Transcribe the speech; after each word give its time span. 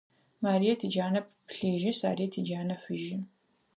Марыет 0.43 0.79
иджанэ 0.87 1.21
плъыжьы, 1.47 1.91
Сарыет 1.99 2.33
иджанэ 2.39 2.75
фыжьы. 2.83 3.17